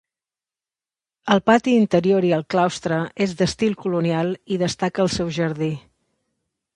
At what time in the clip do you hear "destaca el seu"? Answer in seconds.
4.65-5.31